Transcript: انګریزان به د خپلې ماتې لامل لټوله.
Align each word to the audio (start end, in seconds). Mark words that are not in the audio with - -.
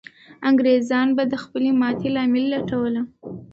انګریزان 0.49 1.07
به 1.17 1.23
د 1.31 1.33
خپلې 1.43 1.71
ماتې 1.79 2.09
لامل 2.15 2.45
لټوله. 2.53 3.01